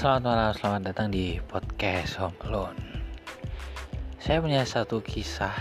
Selamat 0.00 0.32
malam, 0.32 0.52
selamat 0.56 0.82
datang 0.88 1.08
di 1.12 1.36
podcast 1.44 2.16
Home 2.16 2.32
Alone. 2.48 2.80
Saya 4.16 4.40
punya 4.40 4.64
satu 4.64 5.04
kisah. 5.04 5.52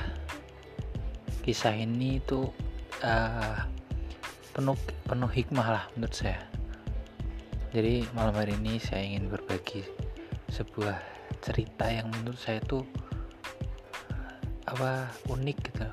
Kisah 1.44 1.76
ini 1.76 2.24
tuh 2.24 2.48
uh, 3.04 3.60
penuh 4.56 4.80
penuh 5.04 5.28
hikmah 5.28 5.68
lah 5.68 5.84
menurut 5.92 6.16
saya. 6.16 6.40
Jadi 7.76 8.08
malam 8.16 8.32
hari 8.32 8.56
ini 8.56 8.80
saya 8.80 9.04
ingin 9.04 9.28
berbagi 9.28 9.84
sebuah 10.56 10.96
cerita 11.44 11.92
yang 11.92 12.08
menurut 12.08 12.40
saya 12.40 12.64
tuh 12.64 12.88
apa 14.72 15.12
unik 15.28 15.58
gitu, 15.68 15.84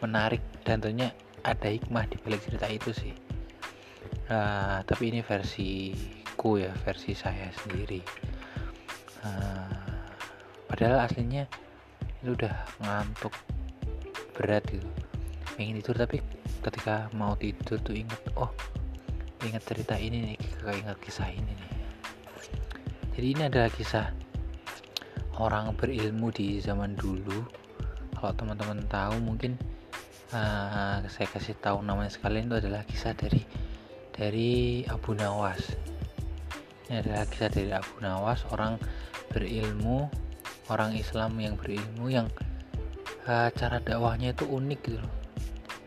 menarik 0.00 0.40
dan 0.64 0.80
tentunya 0.80 1.12
ada 1.44 1.68
hikmah 1.68 2.08
di 2.08 2.16
balik 2.24 2.40
cerita 2.48 2.64
itu 2.64 2.96
sih. 2.96 3.12
Uh, 4.32 4.80
tapi 4.88 5.12
ini 5.12 5.20
versi 5.20 5.92
aku 6.40 6.56
ya 6.56 6.72
versi 6.88 7.12
saya 7.12 7.52
sendiri. 7.52 8.00
Uh, 9.20 10.08
padahal 10.72 11.04
aslinya 11.04 11.44
itu 12.24 12.32
udah 12.32 12.64
ngantuk 12.80 13.36
berat 14.32 14.64
gitu. 14.72 14.88
Ingin 15.60 15.84
tidur 15.84 16.00
tapi 16.00 16.24
ketika 16.64 17.12
mau 17.12 17.36
tidur 17.36 17.76
tuh 17.84 17.92
inget 17.92 18.16
oh 18.40 18.48
ingat 19.44 19.68
cerita 19.68 20.00
ini 20.00 20.32
nih 20.32 20.36
ingat 20.80 20.96
kisah 21.04 21.28
ini 21.28 21.52
nih. 21.52 21.72
Jadi 23.20 23.26
ini 23.36 23.42
adalah 23.44 23.68
kisah 23.68 24.08
orang 25.36 25.76
berilmu 25.76 26.32
di 26.32 26.56
zaman 26.56 26.96
dulu. 26.96 27.44
Kalau 28.16 28.32
teman-teman 28.32 28.80
tahu 28.88 29.20
mungkin 29.20 29.60
uh, 30.32 31.04
saya 31.04 31.28
kasih 31.36 31.60
tahu 31.60 31.84
namanya 31.84 32.08
sekalian 32.08 32.48
itu 32.48 32.64
adalah 32.64 32.80
kisah 32.88 33.12
dari 33.12 33.44
dari 34.16 34.88
Abu 34.88 35.12
Nawas 35.12 35.89
ini 36.90 37.06
adalah 37.06 37.22
kisah 37.30 37.46
dari 37.54 37.70
Abu 37.70 38.02
Nawas 38.02 38.42
orang 38.50 38.74
berilmu 39.30 40.10
orang 40.74 40.98
Islam 40.98 41.38
yang 41.38 41.54
berilmu 41.54 42.10
yang 42.10 42.26
uh, 43.30 43.46
cara 43.54 43.78
dakwahnya 43.78 44.34
itu 44.34 44.42
unik 44.42 44.80
gitu 44.82 44.98
loh 44.98 45.14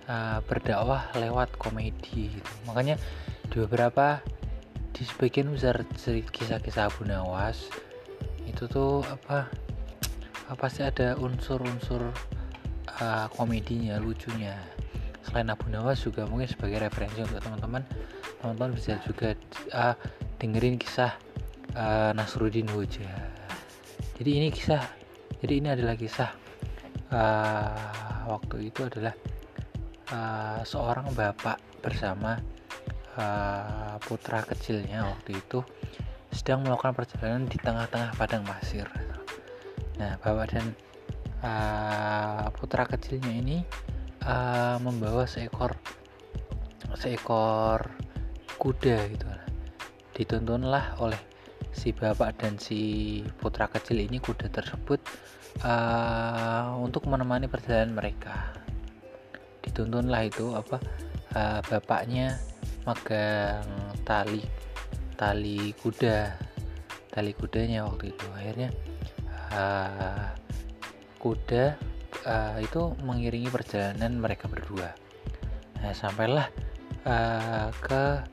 uh, 0.08 0.40
berdakwah 0.48 1.12
lewat 1.20 1.60
komedi 1.60 2.32
gitu. 2.32 2.52
makanya 2.64 2.96
di 3.52 3.60
beberapa 3.68 4.24
di 4.96 5.04
sebagian 5.04 5.52
besar 5.52 5.84
kisah-kisah 6.08 6.88
Abu 6.88 7.04
Nawas 7.04 7.68
itu 8.48 8.64
tuh 8.72 9.04
apa 9.04 9.52
apa 10.48 10.66
sih 10.72 10.88
ada 10.88 11.20
unsur-unsur 11.20 12.16
uh, 13.04 13.28
komedinya 13.36 14.00
lucunya 14.00 14.56
selain 15.28 15.52
Abu 15.52 15.68
Nawas 15.68 16.00
juga 16.00 16.24
mungkin 16.32 16.48
sebagai 16.48 16.80
referensi 16.80 17.20
untuk 17.20 17.44
teman-teman 17.44 17.84
teman-teman 18.40 18.72
bisa 18.76 19.00
juga 19.04 19.36
uh, 19.76 19.96
dengerin 20.40 20.78
kisah 20.78 21.14
uh, 21.76 22.12
Nasruddin 22.16 22.70
Hoja. 22.72 23.10
Jadi 24.18 24.32
ini 24.40 24.48
kisah 24.54 24.84
jadi 25.44 25.54
ini 25.60 25.68
adalah 25.76 25.96
kisah 26.00 26.32
uh, 27.12 28.32
waktu 28.32 28.72
itu 28.72 28.88
adalah 28.88 29.12
uh, 30.14 30.62
seorang 30.64 31.12
bapak 31.12 31.60
bersama 31.84 32.40
uh, 33.20 34.00
putra 34.00 34.40
kecilnya 34.48 35.04
waktu 35.04 35.36
itu 35.36 35.60
sedang 36.32 36.66
melakukan 36.66 36.96
perjalanan 36.98 37.46
di 37.46 37.60
tengah-tengah 37.60 38.16
padang 38.16 38.48
pasir. 38.48 38.88
Nah 40.00 40.16
bapak 40.24 40.48
dan 40.56 40.66
uh, 41.44 42.48
putra 42.56 42.88
kecilnya 42.88 43.34
ini 43.36 43.58
uh, 44.24 44.80
membawa 44.80 45.28
seekor 45.28 45.76
seekor 46.96 47.84
kuda 48.58 48.98
gitu 49.12 49.26
ditontonlah 50.14 50.98
oleh 51.02 51.20
si 51.74 51.90
bapak 51.90 52.38
dan 52.38 52.56
si 52.62 53.22
putra 53.42 53.66
kecil 53.66 53.98
ini 54.06 54.22
kuda 54.22 54.50
tersebut 54.54 55.02
uh, 55.66 56.78
untuk 56.78 57.10
menemani 57.10 57.50
perjalanan 57.50 57.98
mereka. 57.98 58.54
Ditontonlah 59.66 60.22
itu 60.30 60.54
apa 60.54 60.78
uh, 61.34 61.60
bapaknya 61.66 62.38
megang 62.86 63.66
tali 64.06 64.44
tali 65.18 65.74
kuda 65.82 66.36
tali 67.10 67.32
kudanya 67.34 67.90
waktu 67.90 68.14
itu. 68.14 68.26
Akhirnya 68.38 68.70
uh, 69.50 70.30
kuda 71.18 71.74
uh, 72.28 72.58
itu 72.62 72.94
mengiringi 73.02 73.50
perjalanan 73.50 74.20
mereka 74.20 74.46
berdua. 74.46 74.94
Nah 75.82 75.94
sampailah 75.96 76.48
uh, 77.08 77.70
ke 77.82 78.33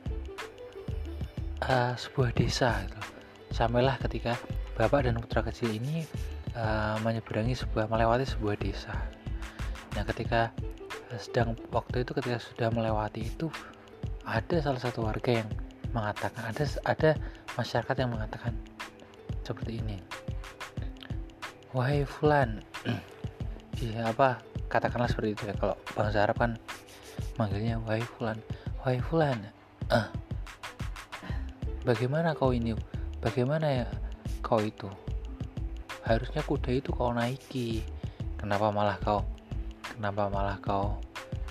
uh, 1.67 1.93
sebuah 1.97 2.33
desa 2.33 2.81
gitu. 2.87 3.01
Sampailah 3.51 3.99
ketika 4.01 4.39
bapak 4.79 5.11
dan 5.11 5.19
putra 5.19 5.43
kecil 5.45 5.75
ini 5.75 6.07
uh, 6.55 6.97
menyeberangi 7.03 7.59
sebuah 7.59 7.91
melewati 7.91 8.25
sebuah 8.25 8.57
desa. 8.57 8.95
Nah, 9.99 10.07
ketika 10.07 10.55
sedang 11.19 11.59
waktu 11.75 12.07
itu 12.07 12.15
ketika 12.15 12.39
sudah 12.39 12.71
melewati 12.71 13.27
itu 13.27 13.51
ada 14.23 14.63
salah 14.63 14.79
satu 14.79 15.03
warga 15.03 15.43
yang 15.43 15.49
mengatakan 15.91 16.47
ada 16.47 16.63
ada 16.87 17.11
masyarakat 17.59 17.97
yang 17.99 18.11
mengatakan 18.15 18.55
seperti 19.43 19.83
ini. 19.83 19.99
Wahai 21.75 22.07
fulan. 22.07 22.63
Iya 23.81 24.13
apa 24.13 24.45
katakanlah 24.69 25.09
seperti 25.09 25.33
itu 25.33 25.43
ya 25.49 25.57
kalau 25.57 25.73
bangsa 25.97 26.29
Arab 26.29 26.37
kan 26.37 26.53
manggilnya 27.41 27.81
wahai 27.81 28.05
fulan. 28.05 28.37
Wahai 28.85 29.01
fulan. 29.01 29.41
Uh, 29.89 30.05
bagaimana 31.85 32.37
kau 32.37 32.53
ini? 32.53 32.77
Bagaimana 33.21 33.85
ya 33.85 33.87
kau 34.41 34.61
itu? 34.61 34.89
Harusnya 36.05 36.41
kuda 36.45 36.71
itu 36.81 36.91
kau 36.93 37.13
naiki. 37.13 37.85
Kenapa 38.41 38.73
malah 38.73 38.97
kau 39.01 39.21
kenapa 39.85 40.33
malah 40.33 40.57
kau 40.65 40.97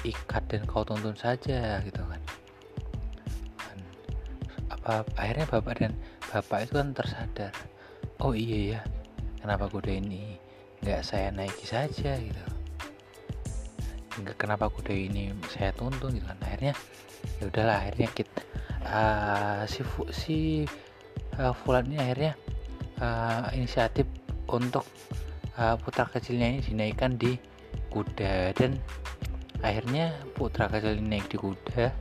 ikat 0.02 0.42
dan 0.50 0.66
kau 0.66 0.82
tuntun 0.82 1.14
saja 1.14 1.78
gitu 1.86 2.02
kan? 2.02 2.22
Dan 3.62 3.78
apa 4.74 5.06
akhirnya 5.14 5.46
bapak 5.46 5.76
dan 5.78 5.94
bapak 6.34 6.66
itu 6.66 6.74
kan 6.82 6.90
tersadar. 6.98 7.54
Oh 8.20 8.34
iya 8.34 8.78
ya 8.78 8.82
kenapa 9.40 9.70
kuda 9.70 10.02
ini 10.02 10.36
nggak 10.82 11.06
saya 11.06 11.30
naiki 11.30 11.70
saja 11.70 12.18
gitu? 12.18 12.44
Kenapa 14.36 14.68
kuda 14.68 14.92
ini 14.92 15.32
saya 15.48 15.72
tuntun 15.78 16.18
gitu 16.18 16.26
kan? 16.26 16.42
Akhirnya 16.42 16.74
ya 17.40 17.44
udahlah 17.48 17.86
akhirnya 17.86 18.10
kita 18.12 18.39
uh, 18.90 19.62
si 19.70 19.82
si 20.12 20.38
uh, 21.38 21.54
Fulan 21.54 21.88
ini 21.90 21.98
akhirnya 22.02 22.34
uh, 23.00 23.48
inisiatif 23.54 24.06
untuk 24.50 24.86
uh, 25.56 25.78
putra 25.78 26.10
kecilnya 26.10 26.58
ini 26.58 26.60
dinaikkan 26.66 27.16
di 27.16 27.38
kuda. 27.94 28.54
Dan 28.58 28.78
akhirnya 29.62 30.18
putra 30.34 30.68
kecil 30.68 30.98
ini 30.98 31.20
naik 31.20 31.30
di 31.30 31.38
kuda 31.38 31.94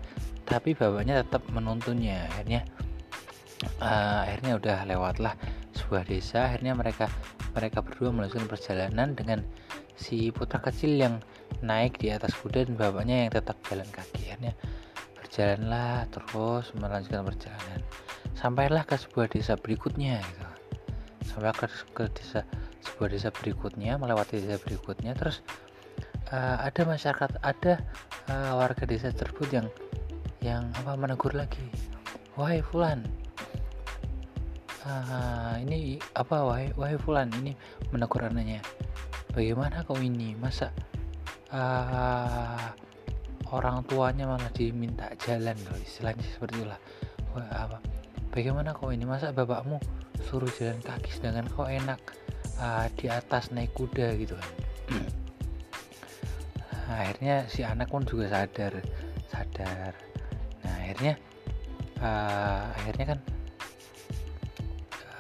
tapi 0.49 0.73
bapaknya 0.73 1.21
tetap 1.21 1.45
menuntunnya. 1.53 2.25
Akhirnya 2.33 2.65
uh, 3.85 4.25
akhirnya 4.25 4.57
udah 4.57 4.79
lewatlah 4.89 5.35
sebuah 5.77 6.09
desa. 6.09 6.49
Akhirnya 6.49 6.73
mereka 6.73 7.07
mereka 7.53 7.85
berdua 7.85 8.11
melanjutkan 8.13 8.49
perjalanan 8.49 9.13
dengan 9.13 9.45
si 9.99 10.33
putra 10.33 10.63
kecil 10.63 10.97
yang 10.97 11.21
naik 11.61 12.01
di 12.01 12.09
atas 12.15 12.33
kuda 12.39 12.65
dan 12.65 12.75
bapaknya 12.81 13.29
yang 13.29 13.31
tetap 13.35 13.61
jalan 13.69 13.89
kaki. 13.93 14.33
Akhirnya 14.33 14.53
berjalanlah 15.29 16.09
terus 16.09 16.73
melanjutkan 16.81 17.21
perjalanan. 17.21 17.81
Sampailah 18.33 18.89
ke 18.89 18.97
sebuah 18.97 19.29
desa 19.29 19.61
berikutnya 19.61 20.25
gitu. 20.25 20.47
sampai 21.29 21.53
ke, 21.53 21.69
ke 21.93 22.09
desa 22.17 22.41
sebuah 22.81 23.13
desa 23.13 23.29
berikutnya 23.29 24.01
melewati 24.01 24.41
desa 24.41 24.57
berikutnya 24.65 25.13
terus 25.13 25.45
uh, 26.33 26.57
ada 26.65 26.89
masyarakat 26.89 27.37
ada 27.45 27.85
uh, 28.33 28.57
warga 28.57 28.89
desa 28.89 29.13
tersebut 29.13 29.53
yang 29.53 29.69
yang 30.41 30.65
apa 30.81 30.97
menegur 30.97 31.37
lagi. 31.37 31.61
Wahai 32.41 32.65
fulan 32.65 33.05
uh, 34.89 35.61
ini 35.61 36.01
apa 36.17 36.41
wahai 36.41 36.73
wahai 36.73 36.97
fulan 36.97 37.29
ini 37.45 37.53
menegur 37.93 38.25
anaknya. 38.25 38.65
Bagaimana 39.37 39.85
kau 39.85 40.01
ini? 40.01 40.33
Masa 40.41 40.73
uh, 41.53 42.73
orang 43.53 43.81
tuanya 43.89 44.29
malah 44.29 44.51
diminta 44.53 45.09
jalan 45.25 45.57
loh 45.69 45.79
istilahnya 45.81 46.25
seperti 46.25 46.61
itulah. 46.61 46.81
Bagaimana 48.29 48.77
kau 48.77 48.93
ini? 48.93 49.09
Masa 49.09 49.33
bapakmu 49.33 49.81
suruh 50.29 50.51
jalan 50.61 50.79
kaki 50.85 51.11
sedangkan 51.11 51.49
kau 51.49 51.65
enak 51.65 51.99
uh, 52.61 52.87
di 52.95 53.09
atas 53.09 53.49
naik 53.55 53.73
kuda 53.73 54.15
gitu 54.21 54.37
kan? 54.37 54.51
Nah, 56.89 57.05
akhirnya 57.05 57.45
si 57.53 57.61
anak 57.69 57.93
pun 57.93 58.01
juga 58.01 58.33
sadar 58.33 58.81
sadar. 59.29 59.93
Nah 60.65 60.73
akhirnya 60.73 61.21
uh, 62.01 62.73
akhirnya 62.81 63.05
kan 63.13 63.19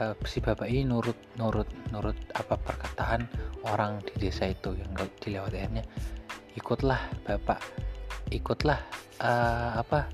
uh, 0.01 0.15
si 0.25 0.41
bapak 0.41 0.65
ini 0.65 0.89
nurut 0.89 1.19
nurut 1.37 1.69
nurut 1.93 2.17
apa 2.33 2.57
perkataan 2.57 3.29
orang 3.69 4.01
di 4.01 4.17
desa 4.17 4.49
itu 4.49 4.73
yang 4.81 4.91
dilewati 5.21 5.61
akhirnya 5.61 5.85
ikutlah 6.57 7.05
bapak 7.29 7.61
ikutlah 8.31 8.81
uh, 9.21 9.81
apa 9.81 10.09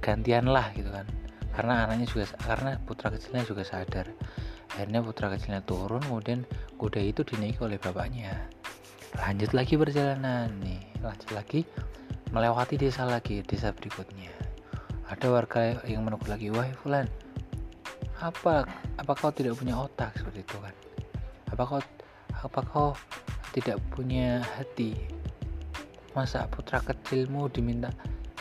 gantian 0.00 0.48
lah 0.48 0.70
gitu 0.76 0.88
kan. 0.92 1.06
Karena 1.52 1.88
anaknya 1.88 2.06
juga 2.06 2.24
karena 2.44 2.78
putra 2.82 3.10
kecilnya 3.10 3.42
juga 3.44 3.62
sadar. 3.66 4.06
Akhirnya 4.76 5.00
putra 5.02 5.26
kecilnya 5.32 5.64
turun 5.64 6.04
kemudian 6.04 6.46
kuda 6.78 7.02
itu 7.02 7.26
dinaiki 7.26 7.58
oleh 7.64 7.80
bapaknya. 7.80 8.36
Lanjut 9.18 9.56
lagi 9.56 9.74
perjalanan 9.74 10.52
nih 10.60 10.84
lanjut 11.00 11.30
lagi 11.32 11.64
melewati 12.30 12.76
desa 12.76 13.08
lagi 13.08 13.42
desa 13.42 13.72
berikutnya. 13.74 14.30
Ada 15.08 15.26
warga 15.32 15.80
yang 15.88 16.04
menegur 16.04 16.28
lagi 16.28 16.52
wahai 16.52 16.76
fulan 16.84 17.08
apa 18.18 18.66
apa 18.98 19.12
kau 19.14 19.30
tidak 19.30 19.54
punya 19.54 19.78
otak? 19.78 20.10
Seperti 20.18 20.42
itu 20.42 20.56
kan. 20.58 20.74
Apa 21.54 21.62
kau 21.64 21.80
apa 22.38 22.60
kau 22.66 22.90
tidak 23.54 23.78
punya 23.94 24.42
hati 24.58 25.17
masa 26.16 26.48
putra 26.48 26.80
kecilmu 26.80 27.48
diminta 27.52 27.92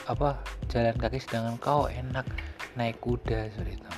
apa 0.08 0.40
jalan 0.72 0.96
kaki 0.96 1.20
sedangkan 1.20 1.56
kau 1.60 1.84
enak 1.92 2.24
naik 2.80 3.00
kuda 3.04 3.52
itu. 3.52 3.92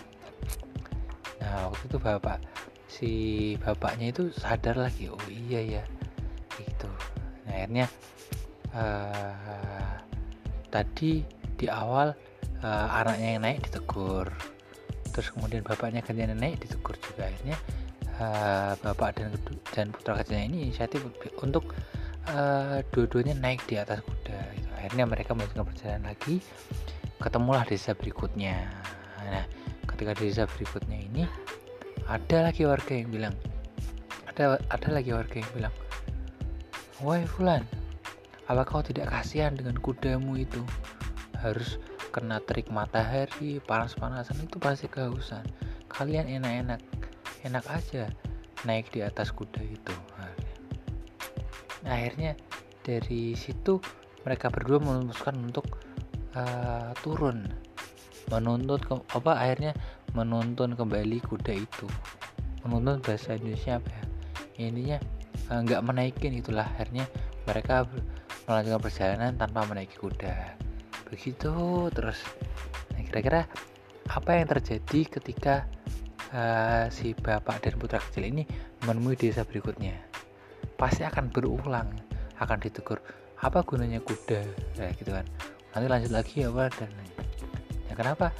Nah 1.43 1.69
waktu 1.69 1.83
itu 1.85 1.97
bapak 2.01 2.37
si 2.89 3.11
bapaknya 3.61 4.09
itu 4.09 4.33
sadar 4.33 4.75
lagi 4.75 5.07
oh 5.07 5.21
iya 5.29 5.79
ya 5.79 5.83
gitu. 6.57 6.89
Nah, 7.45 7.53
akhirnya 7.55 7.85
uh, 8.73 9.93
tadi 10.73 11.23
di 11.55 11.67
awal 11.69 12.11
uh, 12.65 12.87
anaknya 12.99 13.37
yang 13.37 13.43
naik 13.45 13.59
ditegur. 13.69 14.27
Terus 15.13 15.29
kemudian 15.33 15.61
bapaknya 15.61 16.01
gantian 16.01 16.35
naik 16.35 16.59
ditegur 16.63 16.97
juga. 16.99 17.29
Akhirnya 17.29 17.57
uh, 18.19 18.73
bapak 18.81 19.21
dan 19.21 19.29
dan 19.71 19.87
putra 19.93 20.19
kecilnya 20.19 20.45
ini 20.49 20.57
inisiatif 20.69 21.05
untuk 21.39 21.71
uh, 22.29 22.77
dua-duanya 22.93 23.35
naik 23.37 23.65
di 23.65 23.75
atas 23.81 23.99
kuda 24.05 24.39
gitu. 24.55 24.69
akhirnya 24.77 25.05
mereka 25.09 25.33
melanjutkan 25.35 25.65
perjalanan 25.65 26.05
lagi. 26.13 26.41
Ketemulah 27.19 27.67
desa 27.67 27.91
berikutnya. 27.97 28.69
Nah 29.25 29.45
ketika 29.89 30.15
desa 30.15 30.43
berikutnya 30.47 30.97
ini 30.97 31.23
ada 32.07 32.49
lagi 32.49 32.63
warga 32.63 32.93
yang 32.95 33.11
bilang 33.11 33.35
ada 34.29 34.61
ada 34.71 34.89
lagi 34.89 35.11
warga 35.11 35.35
yang 35.43 35.51
bilang 35.51 35.75
wahai 37.03 37.27
fulan 37.27 37.67
apa 38.49 38.65
kau 38.65 38.81
tidak 38.81 39.13
kasihan 39.13 39.53
dengan 39.53 39.77
kudamu 39.77 40.33
itu? 40.33 40.65
Harus 41.37 41.77
kena 42.09 42.41
terik 42.41 42.73
matahari 42.73 43.61
panas-panasan 43.61 44.41
itu 44.41 44.57
pasti 44.57 44.89
kehausan. 44.89 45.45
Kalian 45.85 46.25
enak-enak 46.25 46.81
enak 47.45 47.65
aja 47.69 48.09
naik 48.65 48.89
di 48.89 49.05
atas 49.05 49.29
kuda 49.29 49.61
itu. 49.61 49.93
Nah, 50.17 50.33
akhirnya 51.87 52.35
dari 52.83 53.35
situ 53.37 53.79
mereka 54.23 54.51
berdua 54.51 54.79
memutuskan 54.83 55.39
untuk 55.39 55.79
uh, 56.35 56.91
turun. 57.05 57.47
Menuntut 58.29 58.85
ke, 58.85 58.93
apa 58.93 59.41
akhirnya 59.41 59.73
menuntun 60.13 60.77
kembali 60.77 61.17
kuda 61.25 61.53
itu. 61.55 61.87
Menuntun 62.65 63.01
bahasa 63.01 63.37
Indonesia 63.39 63.81
apa 63.81 63.89
ya? 63.89 64.03
Intinya 64.59 64.97
eh, 65.49 65.59
nggak 65.65 65.81
uh, 65.81 65.85
menaikin 65.85 66.37
itulah. 66.37 66.67
Akhirnya 66.77 67.09
mereka 67.47 67.87
melanjutkan 68.45 68.81
perjalanan 68.83 69.33
tanpa 69.39 69.65
menaiki 69.65 69.97
kuda. 69.97 70.59
Begitu 71.09 71.53
terus. 71.89 72.21
Nah 72.93 73.01
kira-kira 73.07 73.49
apa 74.09 74.31
yang 74.37 74.49
terjadi 74.49 74.99
ketika 75.21 75.65
uh, 76.33 76.85
si 76.89 77.13
bapak 77.17 77.65
dan 77.65 77.77
putra 77.77 78.01
kecil 78.01 78.25
ini 78.25 78.45
menemui 78.85 79.13
desa 79.13 79.45
berikutnya 79.45 80.08
pasti 80.79 81.03
akan 81.03 81.31
berulang 81.31 81.89
akan 82.39 82.57
ditegur 82.59 82.99
apa 83.39 83.63
gunanya 83.63 83.99
kuda? 84.03 84.43
Ya 84.79 84.91
gitu 84.95 85.11
kan. 85.11 85.25
Nanti 85.75 85.87
lanjut 85.87 86.11
lagi 86.11 86.43
apa 86.47 86.71
dan 86.75 86.91
ya 87.87 87.93
kenapa? 87.95 88.31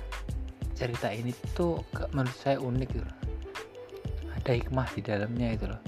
Cerita 0.76 1.12
ini 1.12 1.36
tuh 1.52 1.84
menurut 2.16 2.36
saya 2.40 2.56
unik 2.60 2.90
gitu 2.96 3.08
ada 4.40 4.52
hikmah 4.56 4.88
di 4.96 5.02
dalamnya 5.04 5.48
itu 5.54 5.66
loh. 5.68 5.82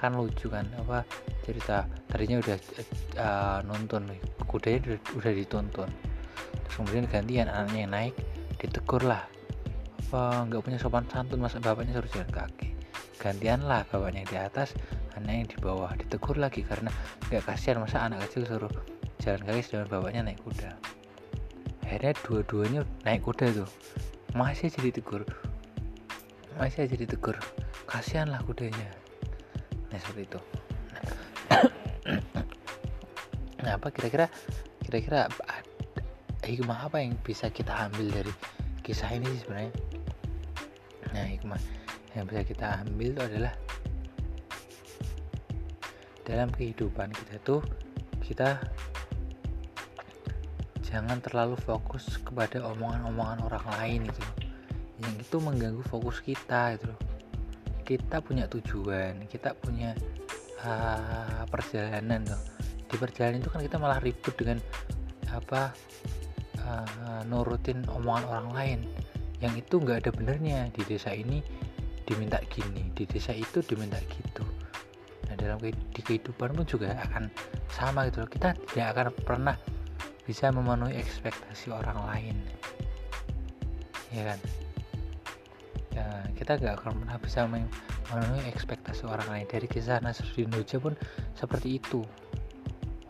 Kan 0.00 0.16
lucu 0.16 0.48
kan 0.48 0.64
apa 0.80 1.04
cerita 1.44 1.84
tadinya 2.08 2.40
udah 2.40 2.56
uh, 3.20 3.58
nonton 3.68 4.08
kudanya 4.48 4.96
udah, 4.96 5.00
udah 5.20 5.32
dituntun. 5.36 5.90
Terus 6.66 6.74
kemudian 6.74 7.04
gantian 7.06 7.46
anaknya 7.52 7.80
yang 7.84 7.92
naik 7.92 8.14
ditegur 8.56 9.04
lah 9.04 9.28
apa 10.10 10.42
nggak 10.50 10.66
punya 10.66 10.78
sopan 10.82 11.06
santun 11.06 11.38
masa 11.38 11.62
bapaknya 11.62 12.00
suruh 12.00 12.10
jalan 12.10 12.30
kaki. 12.34 12.74
Gantian 13.20 13.62
lah 13.68 13.86
bapaknya 13.86 14.26
di 14.26 14.36
atas 14.40 14.74
anak 15.20 15.34
yang 15.44 15.48
di 15.48 15.58
bawah 15.60 15.92
ditegur 15.96 16.36
lagi 16.40 16.64
karena 16.64 16.88
nggak 17.28 17.44
kasihan 17.44 17.84
masa 17.84 18.04
anak 18.08 18.24
kecil 18.28 18.48
suruh 18.48 18.72
jalan 19.20 19.40
kaki 19.44 19.60
sedangkan 19.60 19.88
bapaknya 20.00 20.20
naik 20.32 20.40
kuda. 20.40 20.70
Akhirnya 21.84 22.12
dua-duanya 22.24 22.80
naik 23.04 23.22
kuda 23.26 23.52
tuh. 23.52 23.68
Masih 24.32 24.70
jadi 24.70 24.94
tegur 24.94 25.26
masih 26.58 26.84
jadi 26.84 27.08
tegur 27.08 27.36
kasihan 27.88 28.28
lah 28.28 28.40
kudanya. 28.44 28.90
Nah 29.88 29.98
seperti 30.00 30.28
itu. 30.28 30.40
Nah 33.60 33.76
apa 33.76 33.88
kira-kira 33.92 34.26
kira-kira 34.84 35.28
hikmah 36.44 36.88
apa 36.88 37.00
yang 37.00 37.16
bisa 37.24 37.48
kita 37.52 37.88
ambil 37.88 38.08
dari 38.12 38.32
kisah 38.84 39.08
ini 39.12 39.28
sebenarnya? 39.40 39.72
Nah 41.12 41.24
hikmah 41.28 41.60
yang 42.16 42.24
bisa 42.26 42.42
kita 42.44 42.66
ambil 42.86 43.14
itu 43.14 43.22
adalah 43.22 43.52
dalam 46.30 46.46
kehidupan 46.54 47.10
kita 47.10 47.42
tuh 47.42 47.58
kita 48.22 48.62
jangan 50.86 51.18
terlalu 51.18 51.58
fokus 51.58 52.22
kepada 52.22 52.62
omongan-omongan 52.70 53.50
orang 53.50 53.66
lain 53.74 54.00
itu 54.06 54.24
yang 55.02 55.14
itu 55.18 55.36
mengganggu 55.42 55.82
fokus 55.90 56.22
kita 56.22 56.78
itu 56.78 56.92
kita 57.82 58.22
punya 58.22 58.46
tujuan 58.46 59.26
kita 59.26 59.50
punya 59.58 59.98
uh, 60.62 61.42
perjalanan 61.50 62.22
tuh. 62.22 62.42
Di 62.86 62.94
perjalanan 62.94 63.42
itu 63.42 63.50
kan 63.50 63.62
kita 63.66 63.76
malah 63.82 63.98
ribut 63.98 64.34
dengan 64.38 64.62
apa 65.34 65.74
uh, 66.62 67.22
nurutin 67.26 67.82
omongan 67.90 68.24
orang 68.30 68.48
lain. 68.54 68.80
Yang 69.42 69.66
itu 69.66 69.74
nggak 69.82 70.06
ada 70.06 70.10
benernya 70.14 70.70
di 70.70 70.82
desa 70.86 71.10
ini 71.10 71.42
diminta 72.06 72.38
gini 72.50 72.90
di 72.94 73.06
desa 73.06 73.30
itu 73.30 73.62
diminta 73.62 73.98
gitu 74.10 74.42
dalam 75.40 75.58
di 75.64 76.00
kehidupan 76.04 76.52
pun 76.52 76.66
juga 76.68 76.92
akan 77.00 77.32
sama 77.72 78.04
gitu 78.12 78.24
loh. 78.24 78.30
Kita 78.30 78.52
tidak 78.70 78.86
akan 78.92 79.06
pernah 79.24 79.56
bisa 80.28 80.52
memenuhi 80.52 81.00
ekspektasi 81.00 81.72
orang 81.72 81.98
lain. 82.04 82.36
Ya 84.12 84.22
kan? 84.34 84.38
Ya, 85.90 86.06
kita 86.38 86.60
gak 86.60 86.74
akan 86.84 87.02
pernah 87.02 87.18
bisa 87.18 87.48
memenuhi 87.48 88.42
ekspektasi 88.46 89.08
orang 89.08 89.26
lain. 89.32 89.46
Dari 89.48 89.66
kisah 89.66 89.98
Nasruddin 90.04 90.52
Hoja 90.52 90.76
pun 90.78 90.94
seperti 91.34 91.82
itu. 91.82 92.04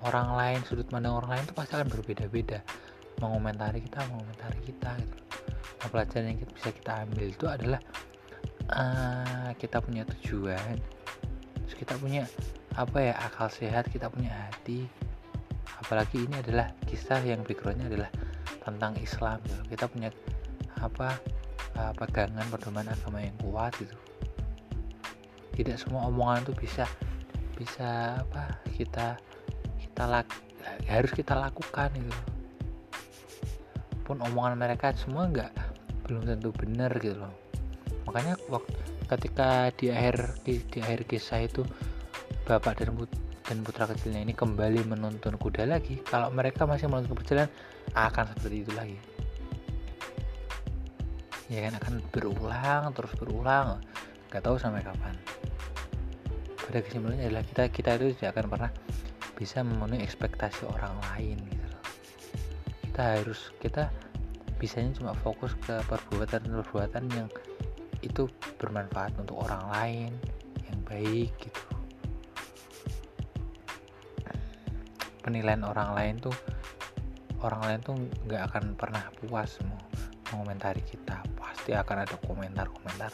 Orang 0.01 0.33
lain 0.33 0.65
sudut 0.65 0.89
pandang 0.89 1.13
orang 1.13 1.37
lain 1.37 1.45
itu 1.45 1.53
pasti 1.53 1.77
akan 1.77 1.93
berbeda-beda. 1.93 2.65
Mengomentari 3.21 3.85
kita 3.85 4.01
mengomentari 4.09 4.65
kita 4.65 4.97
gitu 4.97 5.21
nah, 5.81 5.89
pelajaran 5.89 6.25
yang 6.33 6.39
kita, 6.45 6.53
bisa 6.53 6.71
kita 6.77 6.93
ambil 7.09 7.25
itu 7.25 7.47
adalah 7.49 7.81
uh, 8.73 9.51
kita 9.57 9.81
punya 9.81 10.05
tujuan 10.05 10.77
terus 11.71 11.87
kita 11.87 11.95
punya 12.03 12.27
apa 12.75 12.99
ya 12.99 13.15
akal 13.15 13.47
sehat 13.47 13.87
kita 13.95 14.11
punya 14.11 14.35
hati. 14.35 14.91
Apalagi 15.79 16.27
ini 16.27 16.43
adalah 16.43 16.75
kisah 16.91 17.23
yang 17.23 17.47
backgroundnya 17.47 17.87
adalah 17.87 18.11
tentang 18.67 18.99
Islam 18.99 19.39
gitu. 19.47 19.63
kita 19.71 19.87
punya 19.87 20.11
apa 20.83 21.15
uh, 21.79 21.95
pegangan 21.95 22.43
pedoman 22.51 22.91
agama 22.91 23.23
yang 23.23 23.39
kuat 23.39 23.71
gitu. 23.79 23.95
Tidak 25.55 25.79
semua 25.79 26.11
omongan 26.11 26.51
itu 26.51 26.59
bisa 26.59 26.91
bisa 27.55 28.19
apa 28.19 28.59
kita 28.75 29.15
kita 29.79 30.03
lak, 30.11 30.27
harus 30.91 31.15
kita 31.15 31.39
lakukan 31.39 31.95
gitu. 31.95 32.19
Pun 34.03 34.19
omongan 34.27 34.59
mereka 34.59 34.91
semua 34.99 35.31
nggak 35.31 35.55
belum 36.03 36.27
tentu 36.27 36.51
benar 36.51 36.91
gitu 36.99 37.15
loh. 37.15 37.31
Makanya 38.11 38.35
waktu 38.51 38.90
ketika 39.11 39.75
di 39.75 39.91
akhir 39.91 40.39
di, 40.47 40.63
di 40.71 40.79
akhir 40.79 41.11
kisah 41.11 41.43
itu 41.43 41.67
bapak 42.47 42.83
dan 42.83 42.95
dan 43.51 43.67
putra 43.67 43.91
kecilnya 43.91 44.23
ini 44.23 44.31
kembali 44.31 44.87
menuntun 44.87 45.35
kuda 45.35 45.67
lagi 45.67 45.99
kalau 46.07 46.31
mereka 46.31 46.71
masih 46.71 46.87
menuntun 46.87 47.19
perjalanan 47.19 47.51
akan 47.99 48.31
seperti 48.39 48.57
itu 48.63 48.73
lagi. 48.79 48.99
Ya 51.51 51.67
kan 51.67 51.75
akan 51.83 51.95
berulang 52.15 52.95
terus 52.95 53.11
berulang 53.19 53.83
nggak 54.31 54.43
tahu 54.47 54.55
sampai 54.55 54.87
kapan. 54.87 55.19
Pada 56.63 56.79
kesimpulannya 56.79 57.27
adalah 57.27 57.43
kita 57.43 57.67
kita 57.75 57.99
itu 57.99 58.15
tidak 58.15 58.39
akan 58.39 58.47
pernah 58.55 58.71
bisa 59.35 59.67
memenuhi 59.67 60.07
ekspektasi 60.07 60.71
orang 60.71 60.95
lain 61.11 61.43
gitu 61.51 61.67
loh. 61.67 61.85
Kita 62.87 63.03
harus 63.19 63.51
kita 63.59 63.91
bisanya 64.63 64.95
cuma 64.95 65.13
fokus 65.19 65.59
ke 65.67 65.75
perbuatan-perbuatan 65.91 67.05
yang 67.19 67.27
itu 68.01 68.29
bermanfaat 68.57 69.17
untuk 69.21 69.45
orang 69.45 69.65
lain 69.73 70.13
yang 70.67 70.79
baik 70.85 71.33
gitu. 71.41 71.63
Penilaian 75.21 75.63
orang 75.69 75.93
lain 75.93 76.15
tuh 76.17 76.37
orang 77.45 77.61
lain 77.65 77.81
tuh 77.85 77.95
nggak 78.29 78.43
akan 78.53 78.65
pernah 78.77 79.05
puas 79.21 79.61
mau 79.69 79.81
mengomentari 80.33 80.81
kita. 80.85 81.21
Pasti 81.37 81.77
akan 81.77 82.09
ada 82.09 82.17
komentar-komentar 82.25 83.13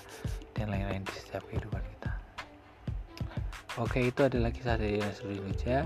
dan 0.55 0.67
lain-lain 0.71 1.03
di 1.03 1.15
setiap 1.15 1.43
kehidupan 1.51 1.83
kita. 1.83 2.13
Oke 3.83 4.09
itu 4.09 4.25
adalah 4.25 4.55
kisah 4.55 4.79
dari 4.79 5.03
seluruh 5.03 5.45
Indonesia 5.45 5.85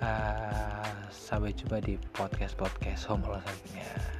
uh, 0.00 0.96
sampai 1.12 1.52
jumpa 1.52 1.82
di 1.82 2.00
podcast 2.14 2.56
podcast 2.56 3.08
homolo 3.08 3.36
selanjutnya 3.42 4.15